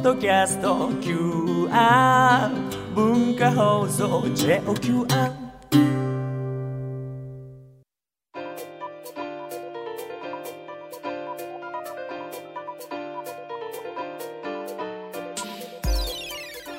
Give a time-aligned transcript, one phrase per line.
[0.00, 2.48] ッドキャスト QR
[2.94, 5.06] 文化放送 JOQR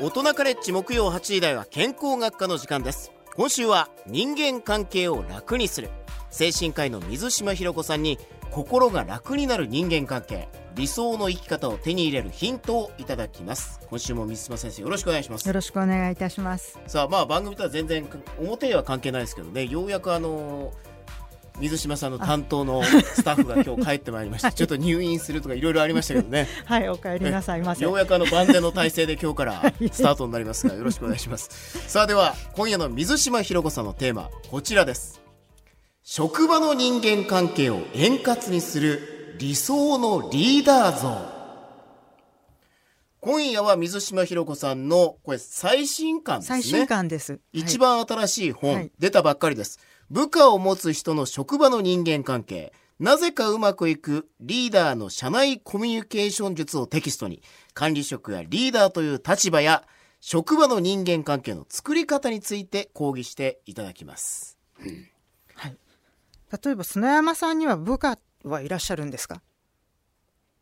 [0.02, 3.12] 大人カレッジ木曜8時台は健康学科の時間です。
[3.36, 5.92] 今週は人間関係を楽にする。
[6.32, 8.18] 精神科医の水島ひろ子さんに
[8.50, 10.50] 心が楽になる人間関係。
[10.76, 13.80] 理想の生き方を手に入れるヒントをいただきます。
[13.90, 15.48] 今週も水島先生よろしくお願いします。
[15.48, 16.80] よろしくお願いいたします。
[16.88, 18.08] さあまあ番組とは全然
[18.40, 19.66] 表では関係ないですけどね。
[19.66, 20.72] ようやくあの
[21.60, 26.48] 水島さんの担当のスタッフが今日帰ってまいりまして、ちょっと入院するとかいろいろありましたけどね。
[26.66, 27.62] はい、お帰りなさい。
[27.62, 27.84] ませ。
[27.84, 31.50] ようやくあの万全の体制で今日からスタートになりますがよろしくお願いします。
[31.90, 35.22] さあでは今夜の水島ひろ子さんのテーマこちらです。
[36.04, 41.42] 職場の人間関係を円滑にする理想のリーダー像。
[43.20, 46.62] 今夜は水島ひろ子さんのこれ最新刊ですね。
[46.62, 47.40] 最新刊です。
[47.54, 48.92] 一番新しい本、はい。
[48.98, 49.80] 出たばっかりです。
[50.10, 52.74] 部下を持つ人の職場の人間関係。
[53.00, 57.42] なぜかうまくいくリーダーの社内コミュニケーション術をテキストに。
[57.74, 59.88] 管理職やリーダーという立場や
[60.20, 64.58] 職場の人間関係の作り方について講義していただきます。
[65.56, 65.78] はい。
[66.64, 68.70] 例えば砂山さんには部下はい。
[68.70, 69.42] らっしゃるんですか。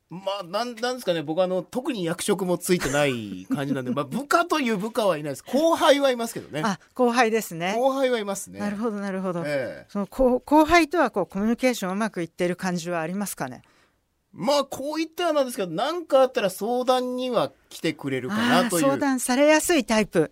[0.10, 2.80] まあなんなんですかね僕あの特に役職もつい。
[2.80, 3.46] てない。
[3.46, 4.68] 感じなんで、まあ、部下とい。
[4.72, 5.24] う部下はい。
[5.24, 5.32] ない。
[5.34, 6.16] です後輩はい。
[6.16, 7.76] ますけどねあ、後輩ですね。
[7.78, 8.26] 後輩はい。
[8.26, 9.44] ますねなるほど、なるほど。
[9.46, 12.26] ええその後後輩とはこうコミュニケーションうまくい。
[12.26, 13.62] ってる感じはありますかね。
[14.34, 18.80] まあこう言ってはなんですけど何かあったら相談には来てくれるか、なとい。
[18.80, 19.86] う相談されやすい。
[19.86, 20.32] タイプ。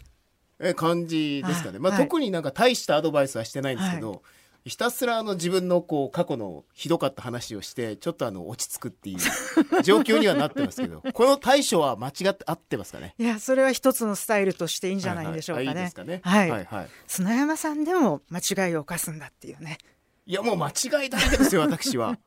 [0.59, 2.04] え感じですかね、まあ、はい。
[2.04, 3.76] 特になんか大したアドバイスはしてない。
[3.76, 4.23] んですけど、
[4.68, 9.18] ひたすらあの自分のこう過去のひどかった話をしてちょっとあの落ち着くっていう
[9.84, 13.16] 状況にはなってますけどこの対処は間違って合ってますかね？
[13.18, 15.68] いや、それは一つのスタイルとしていいんじゃないでしょうかね。
[15.68, 16.22] はいはいあいいですかね？
[16.23, 19.77] はいはいはい砂山さんでも間違いを犯すんだっていうね。
[20.26, 22.17] いやもう間違いだらけですよ私は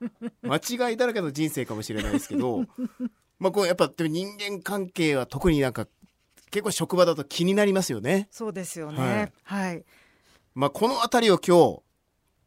[0.43, 0.57] 間
[0.91, 2.65] 違いだらけの人生かもしれないですけど
[3.39, 5.87] まあこうやっぱ人間関係は特になんか
[6.51, 9.33] 結構職場だと気になりますよねそうですよね。
[9.45, 9.85] はい。
[10.55, 11.83] まあ、この辺りを今日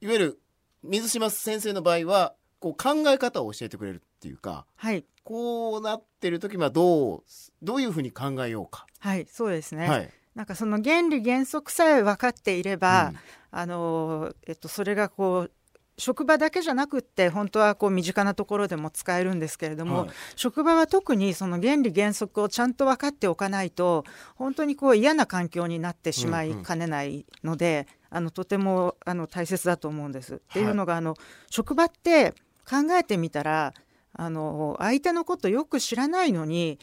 [0.03, 0.40] いわゆる
[0.84, 5.06] 水島先生の場合はこう考え方を教えてくれるっていうかはい。
[5.24, 7.24] こうなってる時はどう
[7.62, 8.86] どういうふうに考えようか。
[9.00, 9.25] はい。
[9.31, 9.88] そうですね。
[9.88, 13.18] はいなんかその原理原則さえ分かっていれば、うん
[13.52, 15.52] あのえっと、それがこう
[15.97, 24.03] 職場だけじゃなくって本当はこう身近なところでも使えるんですけれども、はい職場は特にその原理原則をちゃんと分かっておかないと
[24.35, 30.35] 本当にこう嫌な環境になってしまいかねないので、あのとてもあの大切だと思うんです。
[30.35, 31.16] っていうのがあの
[31.50, 32.31] 職場って
[32.69, 33.74] 考えてみたら
[34.13, 36.78] あの相手のことよく知らないのに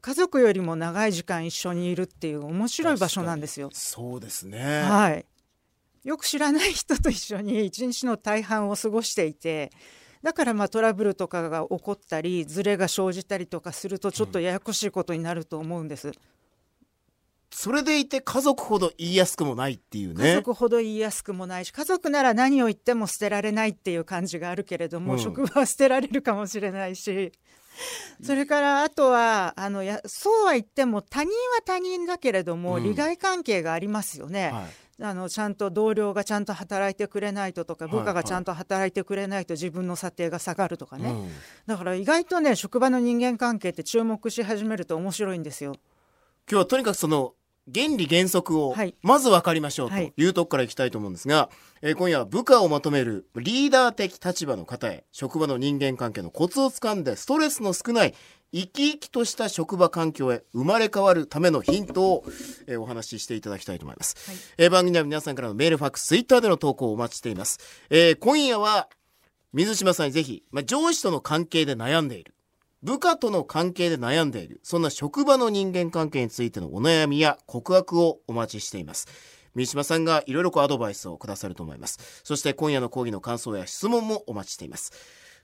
[0.00, 3.70] 家族よりも長い時間一緒にいるっていう面白い場所なんですよ。
[3.72, 4.82] そうですね。
[4.82, 5.26] はい。
[6.04, 9.72] よく知らない人と一緒に一日の大半を過ごしていて、
[10.22, 16.12] だからまあトラブルとかが起こったり、ズレが生じたりとかするとちょっとややこしいことになると思うんです。
[17.58, 20.34] それでいて家族ほど言いやすくもないっていう家ね。
[20.34, 27.32] 族ほど言いやすくもないし、家族なら何を言っても捨てられないっていう感じがあるけれども、うん職場は捨てられるかもしれないし、
[28.22, 34.50] それからあとはあのやそうは言っても他人は他人だけれども、うん利害関係がありますよね。
[34.52, 34.64] はい
[35.02, 41.30] あのちゃんと同僚がちゃんと働いてくれないととか部下がちゃんと働いてくれないと自分の査定が下がるとかね、うん
[41.66, 45.76] だから意外とね職場の人間関係って注目し始めると面白いんですよ。
[46.48, 47.34] 今日はとにかくその
[47.72, 48.94] 原理原則をはい。
[49.02, 50.12] まず分かりましょうとはい。
[50.16, 51.50] いうとこからいきたいと思うんですが、
[51.82, 58.14] えー今夜は部下をまとめるリーダー的立場の方へ職場の人間関係のコツをつかんでストレスの少ない
[58.52, 62.24] 生き生きとした職場環境へ生まれ変わるためのヒントを、
[62.66, 64.36] えーお話ししていただきたいと思います、はい。
[64.58, 67.58] えー番組では皆さんからのメールファックスツイッターでの投稿をお待ちしています、
[67.90, 68.88] えー今夜は
[69.52, 72.34] 水島さんにぜひ、まあ、上司との関係で悩んでいる
[72.86, 74.60] 部下との関係で悩んでいる。
[74.62, 79.08] そんな職場の人間関係についてのお悩みや告白をお待ちしています。
[79.56, 81.98] 三島さんがいろいろアドバイスをくださると思います。
[82.22, 84.92] そして今夜の講義の感想や質問もお待ちしています。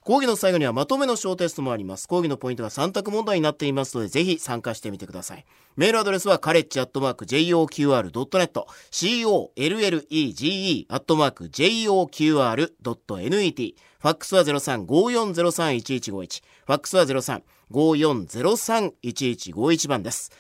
[0.05, 2.09] 講義の最後にはまとめの小テストもあります。
[2.09, 5.45] 講義のポイントが3択問題になっていますのでぜひ参加してみてください。
[5.77, 20.33] メールアドレスはカレッジアットマーク JOQR.net COLLEGE アットマーク JOQR.net ファックスは0354031151ファックスは0354031151番です。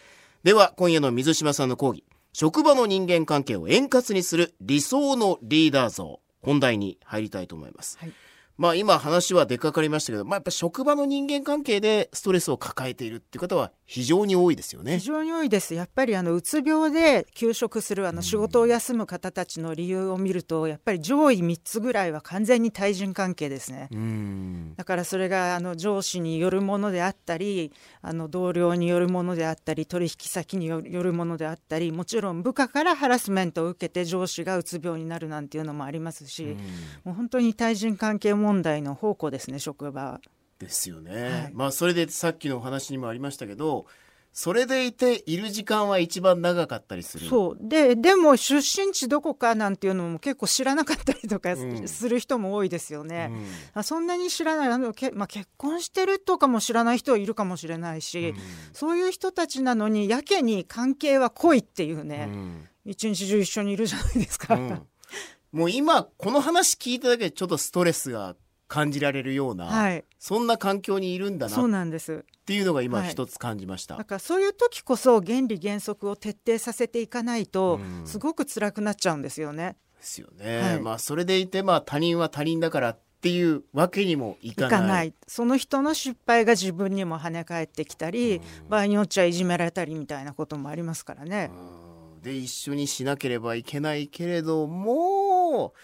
[0.42, 2.02] では今夜の水島さんの講義。
[2.32, 6.18] 職場の人間関係を円滑にする理想のリーダー像。
[6.42, 8.12] 本題に入りたいと思います、はい。
[8.62, 15.06] まあ今話は出かかりましたけど、まあやっぱ職場の人間関係でストレスを抱えているっていう方は非常に多いですよね非。
[15.06, 23.88] 常に多いですやっぱりあのうつ病で休職するあの仕事を休む方たちの理由を見るとやっぱり上位3つぐらいは完全に対人関係ですね。
[23.90, 24.74] うん。
[24.76, 36.56] だからそれがあの上司によるものであったりあの同僚によるものであったり取引先によるものであったりもちろん部下からハラスメントを受けて上司がうつ病になるなんていうのもありますし、
[37.02, 40.20] もう本当に対人関係問題の宝庫ですね職場は。
[40.58, 41.22] ですよね。
[41.22, 43.86] はいまあそれでさっきのお話にもありましたけど、
[44.32, 47.28] それでいている時間は一番長かったりする？
[47.28, 53.28] そうででも出身地どこかなんていうのも結構知らなかったりとかうんする人も多いですよね。
[53.30, 58.34] うんあそんなに知らないあのけ、まあ、結婚してるとかも知らない人はいるかもしれないし、
[58.72, 64.54] そういう人たちなのにやけに関係は濃いっていううね、ん一日中一緒にいるじゃないですか。
[64.54, 64.82] うん
[65.52, 68.34] もう今この話聞いただけでちょっとストレスが
[68.72, 72.24] 感じられるような、はい、そんな環境にいるんだそうなっなんです。
[72.46, 73.98] ていうのが今はい一つ感じました。
[73.98, 79.76] だからそういう時こそ原理原則を徹底させていかないとうんすごく辛くなっちゃうんですよね。
[79.98, 80.60] ですよね。
[80.60, 84.70] はいまあそれでいてまあ他人は他人だからっていうわけにもいいかない。
[84.70, 88.40] かないその人の失敗が自分にも跳ね返ってきたり、
[88.70, 91.50] 場合によっちゃいじめられたりみたいなこともありますからね。
[91.54, 91.92] うん
[92.22, 95.74] で一緒にしなければいけないけれども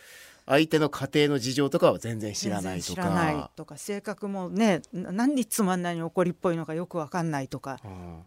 [0.48, 3.50] 相手の家庭の事情とかは全然知らないと全然知らないか。
[3.54, 8.22] とか性格もねななんでいつもあんなに怒りっぽいのかよくわかんないとかうん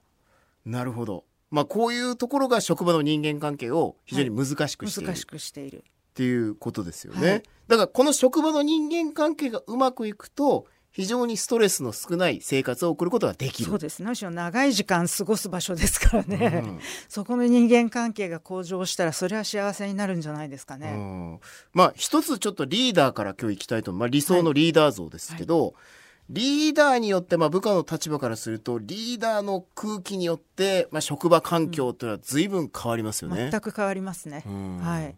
[0.66, 1.26] なるほど。
[1.50, 5.84] まあこういうところが職場の人間関係を非常に難しくしている難しくしている。
[6.12, 7.30] っていうことですよね。
[7.30, 13.70] はいだからこの職場の人間関係がうまくいくと非常にストレスの少ない生活を送ることができる。
[13.70, 14.10] そうですね。
[14.10, 16.80] むしろ長い時間過ごす場所ですからね、うん。
[17.08, 20.92] そこの人間関係が向上したらそれは幸せになるんじゃないですかうね。
[20.92, 21.40] ん。
[21.74, 25.76] まあ一つちょっとリーダーから今日行きたいとまあ、理想のリーダー像ですけど、
[26.30, 33.50] リーダーによって、まあ、部下の立場からするとリーダーの空気によって、まあ、職場環境というのは随分変わりますよね。
[33.52, 34.44] 全く変わりますね。
[34.46, 34.78] うん。
[34.78, 35.16] はい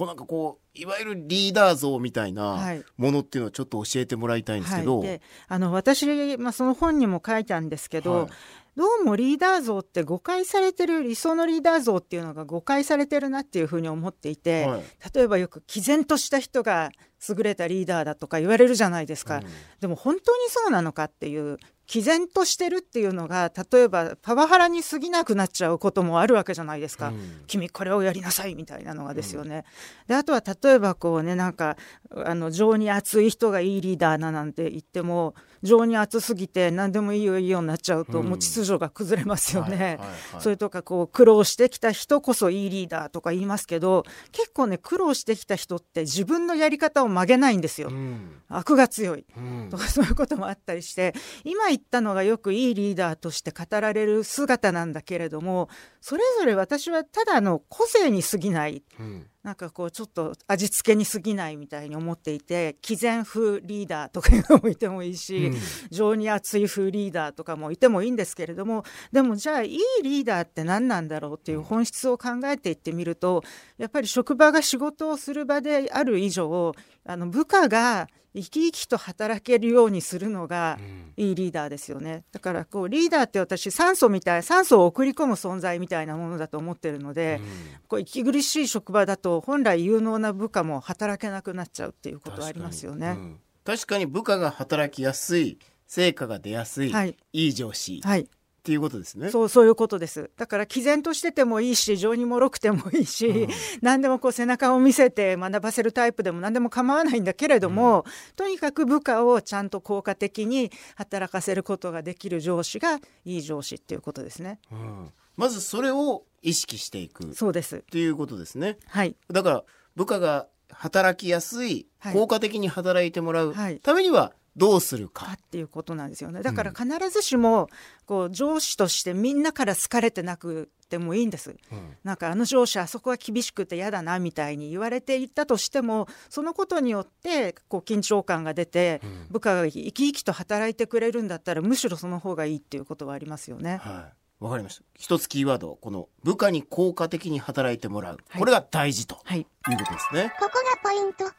[0.00, 2.82] こうなんかこういわゆるリーダー像みたいはない。
[2.96, 8.30] ものっていうのをちょっと教えてもらいたいんですけど、はい、であの私、まあ、その本にも書いたんですけど、はい。
[8.76, 14.82] どうもリーダー像って誤解されてる理想のリーダー像っていうのが誤解されてるなっていうふうに思っていて、はい。
[15.14, 16.92] 例えばよく毅然とした人が
[17.28, 19.44] 優れたリーダーだとか言われるじゃないですか、うん
[19.80, 21.58] でも本当にそうなのかっていう
[21.92, 29.64] 毅然としてるっていうのが例えばパワハラに過ぎなくなっちゃうこともあるわけじゃないですか、うん君これをやりなさいみたいなのがですよね。
[30.06, 31.76] であとは例えばこうねなんか
[32.14, 38.28] あの情に熱い人がいいリーダーななんて言っても情に熱すぎて何でもいいよいいよになっちゃうと、うん。
[38.28, 39.98] もう秩序が崩れますよね。
[40.38, 47.88] それとかこう苦労してきた人こそいいリーダーとか言いますけど結構ね苦労してきた人って自分のやり方を曲げないんですよ。
[47.88, 48.40] うん。
[48.48, 49.68] 悪が強いうん。
[49.70, 51.14] とかそういうこともあったりして。
[51.44, 55.68] 今言ったのがよくいいリーダーとして語られる姿なんだけれども
[56.00, 58.82] それぞれ私はただの個性に過ぎない。
[58.98, 65.58] うんなんかこうちょっと味付けに過ぎないみたいに思っていて毅然風リーダーとかもいてもいいし、うん。
[65.90, 73.42] 情に熱い風リーダーとかもいてもいいんですけれどもでもじゃあいいリーダーって何なんだろうっていう本質を考えていってみると
[73.78, 76.74] やっぱり職場が仕事をする場である以上
[77.06, 80.78] あの部下が生き生きと働けるようにするのが
[81.16, 82.24] いいリーダーですよね。
[82.32, 87.40] だからこうリーダーって私酸素みたい酸素を送り込む存在みたいなものだと思ってるので、
[87.88, 93.08] こう息苦しい職場だと本来有能な部下も働けなくなっちゃうっていうことはありますよね。
[93.08, 93.40] うん。
[93.64, 97.16] 確かに部下が働きやすい成果が出やすい、はい。
[97.32, 98.00] いい上司。
[98.04, 98.28] っはい
[98.62, 99.30] ていうことですね。
[99.30, 100.30] そうそういうことです。
[100.36, 103.48] だから毅然としててもいいし情にもろくてもいいし、うん。
[103.82, 108.04] 何でもこう背中を見せて学ばせるタイプでも何でも構わないんだけれども、
[108.36, 114.58] とにかく部下をちゃんと効果的に働かせることができる上司がいい上司っていうことですね。
[114.70, 115.10] うん。
[115.36, 117.82] まずそれを意識していくっそうです。
[117.90, 118.78] ていうことですね。
[118.86, 119.16] はい。
[119.30, 119.64] だから
[119.96, 122.14] 部下が働きやすい、はい。
[122.14, 123.80] 効果的に働いてもらうはい。
[123.80, 125.26] ためにはどうするか。
[125.26, 127.68] かっていうことなんですよねだから必ずしも
[128.06, 131.50] こう上司としてみんなから好かれてなくてもいいんです。
[131.50, 143.76] うんなんかあの上司あそこは厳しくて嫌だなみたいに言われていったとしてもそのことによってこう緊張感が出てうん部下が生き生きと働いてくれるんだったらむしろその方がいいっていうことはありますよね。
[143.82, 144.44] はい。
[144.44, 144.84] わかりました。
[144.98, 148.16] 一つキーワード、この部下に効果的に働いてもらう。
[148.28, 150.32] はいこれが大事とはい、いうことですね。
[150.40, 150.52] ここ
[150.82, 151.30] がポイント。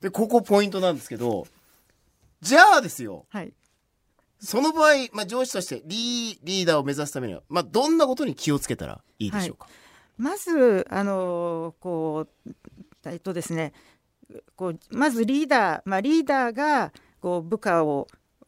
[0.00, 1.46] で、ここポイントなんですけど、
[2.46, 3.52] じゃあですよ、はい、
[4.38, 9.68] その場合、まあ、上司としてリーリーダーを目指すためには、まあ、どんなことに気をつけたらいいでしょうか？
[10.16, 12.54] まずあのこう
[13.06, 13.72] えっとですね
[14.54, 18.06] こうまずリーダー、まあ、リーダーがこう部下を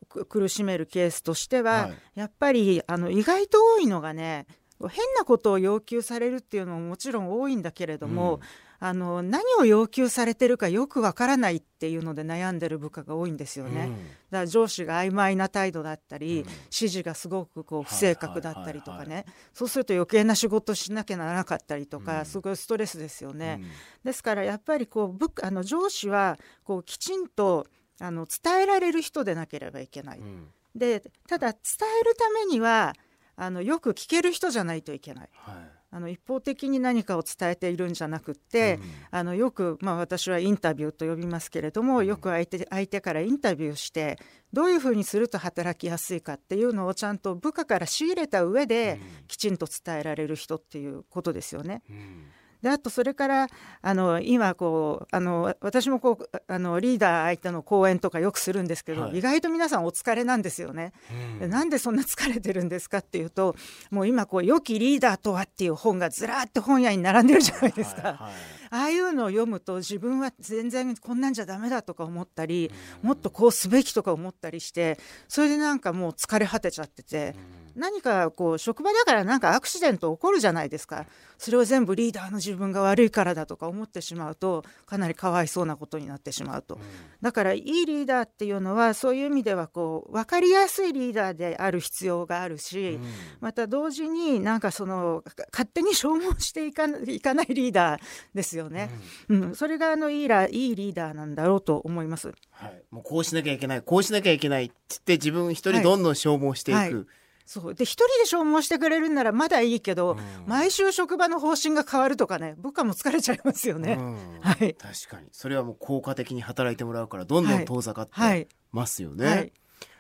[0.09, 1.95] く苦しめるケースとしては、はい。
[2.15, 4.47] やっぱりあの意外と多いのがね
[4.81, 8.41] 変なことを要求されるっていうのももちろん多いんだけれども、うん
[8.81, 13.87] あの何を要求されてるかよくわからないっていうので悩んでる部下が多いんですよね。
[13.87, 23.59] うんだから上司が曖昧な態度だったり、うん指示がすごくこう不正確だったりとかね、はいはいそうすると余計な仕事しなきゃならなかったりとか、うんすごいストレスですよね。
[23.61, 23.71] うん
[24.05, 27.67] ですからやっぱりこう部下あの上司はこうきちんと
[28.01, 30.19] あの伝えられる人でなければいけない。
[30.19, 31.61] うんでただ伝
[32.01, 32.95] えるためには
[33.35, 35.29] あのよく聞ける人じゃないといけない。
[35.33, 38.83] はいあの一方的に何かを伝えているんじゃなくって、うん。
[39.11, 42.07] あのよく、まあ、私はインタビューと呼びますけれども、うん。
[42.07, 44.19] よく相手相手からインタビューして
[44.53, 51.83] どういうふうにすると働きやすいかっていうのをちゃんと部下から仕入れた上で、きちんと伝えられる人っていうことですよね。
[51.89, 52.27] うん
[52.63, 53.49] であとそれから
[53.83, 59.19] あの今こうあの私もこうあのリーダー相手の講演とかよくするんですけど、はい。
[59.19, 60.93] 意外と皆さんお疲れなんですよね。
[61.11, 61.39] うん。
[61.41, 63.55] でなんでそんな疲れてるんですかっていうと
[63.91, 68.03] もう今こう「良きリーダーとは」っていう本がずらーって本屋に並んでるじゃないですか。
[68.03, 68.33] はいはい。
[68.71, 72.71] ああいうのを読むと自分は全然こんなんじゃダメだとか思ったり、
[73.03, 77.35] もっとこうすべきとか思ったりしてそれでなんかもう疲れ果てちゃってて、
[77.79, 81.07] 何かこう職場だからなんかアクシデント起こるじゃないですか。
[81.39, 86.81] それを全部リーダーの自分が悪いからだとか思ってしまうとかなりかわいそうなことになってしまうと。
[87.23, 92.99] だからいいリーダーっていうのはそういう意味ではこう分かりやすいリーダーである必要があるし、
[93.41, 98.01] また同時になんかそのか勝手に消耗していかないかないリーダー
[98.35, 98.91] ですよね、
[99.29, 99.55] うん。
[99.55, 102.33] それがあのいいラいいリーダーなんだろうと思います。
[102.51, 107.07] はい、もうこうしなきゃいけないこうしなきゃいけないって言って自分一人どんどん消耗していく、はい
[107.51, 107.75] そう。
[107.75, 110.19] で一人で消耗してくれるんならまだいいけど、うん。
[110.47, 113.97] 毎週職場の方針が変わるとかね部下も疲れちゃいますよね。
[113.99, 114.17] うん。
[114.43, 114.75] はい。
[114.75, 115.29] 確かに。
[115.33, 118.47] それはもう効果的に働いてもらうからどんどん遠ざかってはい。
[118.71, 119.53] ますよね、はい。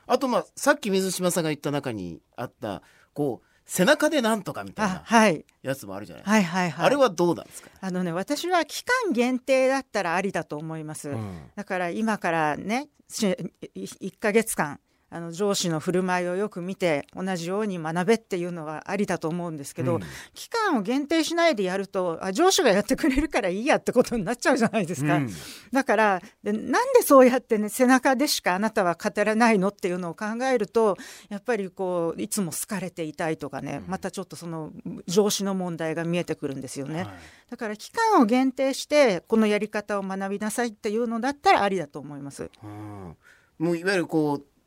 [0.07, 2.83] あとまあさっき水島さんが言った中にあった
[3.14, 5.45] こう背中でなんとかみたいあなはい。
[5.62, 6.25] やつもあるじゃない。
[6.25, 6.87] ですか、はいはいはい。
[6.87, 11.09] あれはどうなんですか、あのね私は期間限定だったらありだと思います。
[11.09, 11.50] うん。
[11.55, 20.03] だから今からねし1ヶ月間あの上司の振る舞いをよく見て同じように学べっていうのはありだと思うんですけど、うん
[20.35, 25.17] 期間を限定しないでやると あ上司がやってくれるからいいやってことになっちゃうじゃないですか。
[25.17, 25.31] うん
[25.73, 30.97] だからでなんでそうやってね背中でしかあなたは語らないのっていうのを考えると
[31.29, 34.73] やっぱりこういつも好かれていたいとかね、またちょっとその
[35.07, 37.03] 上司の問題が見えてくるんですよね。
[37.03, 37.09] はい
[37.49, 42.50] だから期間を限定してこのやり方を学びなさいっていうのだったらありだと思います。
[42.62, 43.17] うん
[43.59, 44.58] もういわゆるこう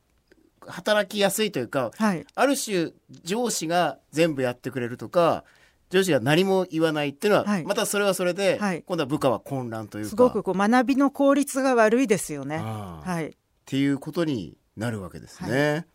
[0.67, 2.91] 働きやすいというかはい、ある種
[3.23, 5.43] 上司が全部やってくれるとか
[5.89, 7.65] 上司が何も言わないっていうのは、はい。
[7.65, 8.83] またそれはそれで、はい。
[8.85, 10.09] 今度は部下は混乱というか。
[10.09, 12.59] すごくこう学びの効率が悪いですよね。
[12.59, 13.33] はい、っ
[13.65, 15.85] ていうことになるわけですね。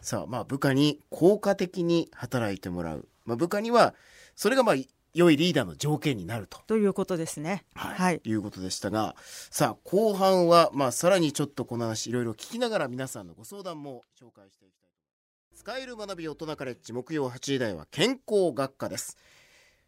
[0.00, 3.94] さあまあ部下に効果的に働いてもらう、まあ、部下には
[4.36, 4.76] それがまあ
[5.18, 6.60] 良いリーダーの条件になると。
[6.68, 7.64] ということですね。
[7.74, 8.20] はい、はい。
[8.24, 9.16] い、うことでしたが
[9.50, 15.60] さあ後半はまあさらにちょっとこの話いろいろ聞きながら皆さんのご相談も紹介していきたいと思います。
[15.60, 19.16] 使える学び大人カレッジ木曜8時台は健康学科です。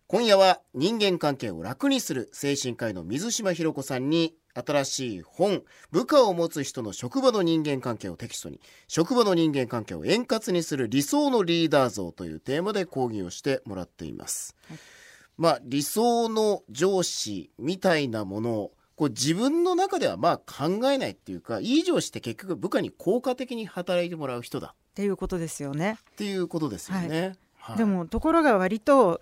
[0.08, 14.56] 今夜は人間関係を楽にする精神科医の水島ひろ子さんに新しい本部下を持つ人の職場の人間関係をテキストに職場の人間関係を円滑にする理想のリーダー像というテーマで講義をしてもらっています、
[15.40, 24.74] まあ理想の上司みたいなものをこう自分の中ではまあ考えないっていうかいい上司って結局部下に効果的に働いてもらう人だ。
[24.76, 25.96] っていうことですよね。
[26.10, 27.78] っていうことですよね、はい。
[27.78, 29.18] でもところが割と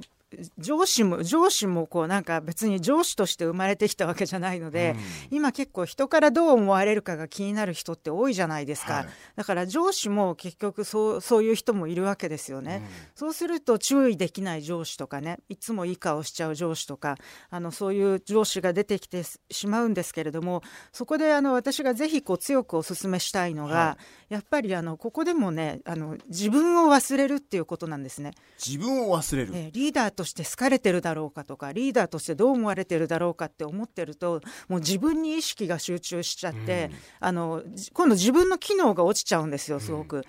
[0.58, 4.94] 上司も上司もこうなんか別に上司として生まれてきたわけじゃないので、
[5.30, 9.06] 今結構人からどう思われるかが気になる人って多いじゃないですか、はい。
[9.36, 12.82] だから上司も結局そうそういう人もいるわけですよね、
[13.14, 17.16] そうすると注意できない上司とかねいつもいい顔しちゃう上司とか
[17.48, 28.32] あのそういう上司が出てきてしまうんですけれどもそこであの私がぜひこう強くお勧めしたいのが、はやっぱりあのここでもねあの自分を忘れるっていうことなんですね。
[28.64, 40.22] 自分を忘れる、えーリーダーとして好かれてるだろうかとかリーダーとしてどう思われてるだろうかって思ってるともう自分に意識が集中しちゃって、あのじ今度自分の機能が落ちちゃうんですよすごく。
[40.22, 40.26] だ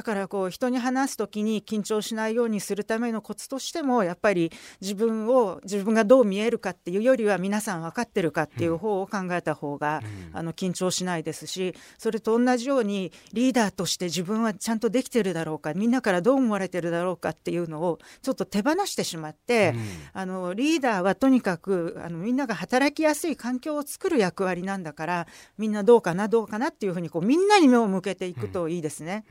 [0.00, 10.00] だからこう人に話す時に緊張しないようにするためのコツとしてもやっぱり自分を自分がどう見えるかっていうよりは皆さん分かってるかっていう方を考えた方が、
[10.32, 19.82] うん、あの緊張しないですしそれと同じようにリーダーとして自分はちゃんとできてるだろうかみんなからどう思われてるだろうかっていうのをちょっと手放してしまって、うん、
[20.14, 25.26] あのリーダーはとにかくあのみんなが働きやすい環境を作る役割なんだから
[25.58, 29.24] みんなどうかなどうかなっていうふうにこうみんなに目を向けていくといいですね。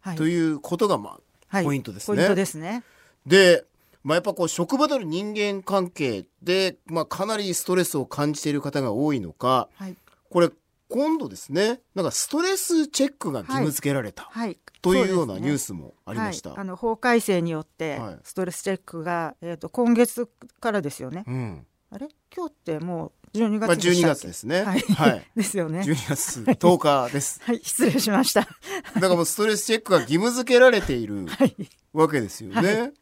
[0.00, 1.18] はい、ということがま
[1.50, 2.16] あ、ポイントですね。
[2.16, 2.82] ポイントですね。
[3.26, 3.64] で
[4.02, 9.96] まあ、やっぱこう職場での人間関係で、まあ、かなりストレスを感じている方が多いのか、はい、
[10.28, 10.50] これ
[10.90, 16.52] 今度ですねなんかストレスチェックが義務付けられた、はい、というようなニュースもありました、ね。
[16.56, 20.28] はい、あの法改正によってストレスチェックが、えーと、今月
[20.60, 22.08] からですよね、うん、あれ？
[22.36, 24.62] 今日ってもう12月でまあ、12月ですね。
[24.62, 24.80] はい。
[24.80, 25.80] はい、 ですよね。
[25.80, 27.40] 12月10日です。
[27.42, 28.42] はい、失礼しました。
[28.94, 31.26] だからもうストレスチェックが義務付けられている
[31.92, 32.80] わけですよね。
[32.80, 32.92] はい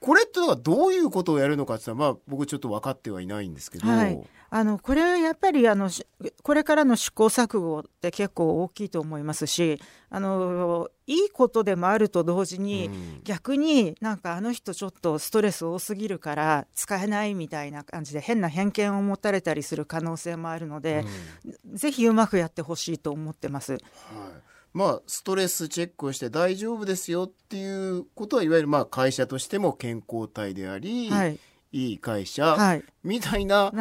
[0.00, 4.22] これってのはどういうことをやるのかってまあ僕ちょっと分かってはいないんですけど、はい、
[4.54, 5.88] あのこれはやっぱりあの
[6.42, 9.80] これからの試行錯誤って結構大きいと思いますし
[10.10, 21.06] あのいいことでもあると同時に、うん、逆になんかあの人ちょっとストレス多すぎるから使えないみたいな感じで変な偏見を持たれたりする可能性もあるので、
[21.64, 23.72] うん、ぜひうまくやってほしいと思ってます。
[23.72, 23.82] はい。
[24.74, 31.38] まあ、ストレスチェックをして大丈夫ですよっていうことはいわゆるまあ会社としても健康体であり、はい、
[31.72, 33.72] いい会社、はい、みたいな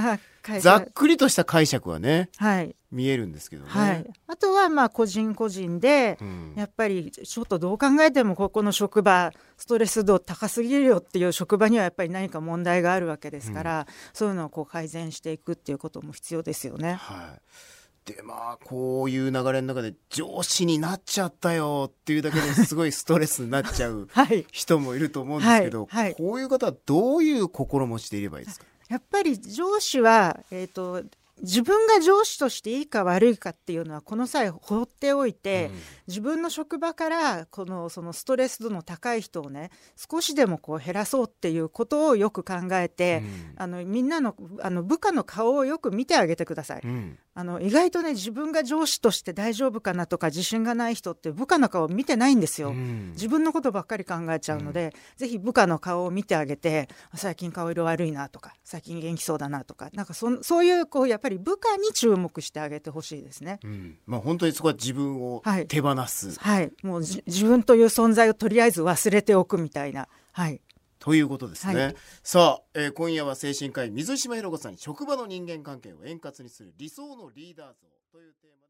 [0.59, 3.69] ざっくりとした解釈はね、はい、見えるんですけどね。
[3.69, 16.93] はい、あとはまあ個人個人で、うん、やっぱりちょっとどう考えてもここの職場ストレス度高すぎるよっていう職場にはやっぱり何か問題があるわけですから、うん、そういうのをこう改善していくっていうことも必要ですよね。
[16.93, 17.41] はい。
[17.80, 17.80] で
[18.23, 24.07] まあこういう流れの中で上司になっちゃったよっていうだけですごいストレスになっちゃう
[24.51, 26.03] 人もいると思うんですけど、はい。
[26.05, 28.65] はい、こういう方はどういう心持ちでいればいいですか？
[28.89, 31.03] やっぱり上司は、えーと
[31.43, 46.81] 自分が上司としていいか悪いかっていうのはこの際放っておいて、うん、自分の職場からこのそのストレス度の高い人をね少しでもこう減らそうっていうことをよく考えて、うん、あのみんなのあの部下の顔をよく見てあげてください。
[46.83, 52.71] うん、あの意外とね自分が上司として大丈夫かなとか自信がない人って部下の顔を見てないんですよ。
[53.13, 63.59] 自分のことばっかり考えちゃうので、ぜひ部下の顔を見てあげて最近顔色悪いなとか最近元気そうだなとかなんかそそういうこうやっぱりり部下に注目してあげてほしいですね。
[63.63, 66.39] うん、まあ本当にそこは自分を手放す。
[66.39, 70.07] はい、はい、もう自分という存在をとりあえず忘れておくみたいな。
[70.31, 70.61] はい。
[70.99, 71.75] ということですね。
[71.75, 77.73] はい、さあ、えー、今夜は精神科医水島ひろ子さんに職場の人間関係を円滑にする理想のリーダー像
[78.11, 78.60] というテーマで。